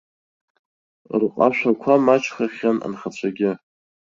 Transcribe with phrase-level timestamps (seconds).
[1.21, 3.51] Рҟашәақәа маҷхахьан анхацәагьы.